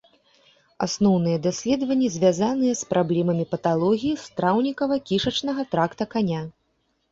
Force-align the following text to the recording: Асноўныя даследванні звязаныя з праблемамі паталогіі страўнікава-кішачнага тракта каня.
Асноўныя 0.85 1.37
даследванні 1.47 2.07
звязаныя 2.15 2.73
з 2.81 2.89
праблемамі 2.95 3.45
паталогіі 3.53 4.17
страўнікава-кішачнага 4.25 5.61
тракта 5.77 6.03
каня. 6.19 6.45